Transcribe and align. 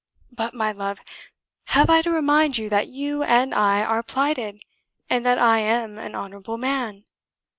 But, 0.31 0.55
my 0.55 0.71
love, 0.71 0.99
have 1.65 1.87
I 1.87 2.01
to 2.01 2.09
remind 2.09 2.57
you 2.57 2.69
that 2.71 2.87
you 2.87 3.21
and 3.21 3.53
I 3.53 3.83
are 3.83 4.01
plighted, 4.01 4.65
and 5.11 5.23
that 5.27 5.37
I 5.37 5.59
am 5.59 5.99
an 5.99 6.15
honourable 6.15 6.57
man?" 6.57 7.03